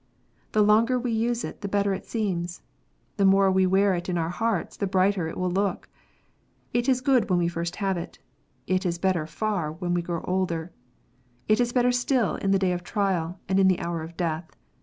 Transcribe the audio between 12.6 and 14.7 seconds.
of trial, and the hour of death.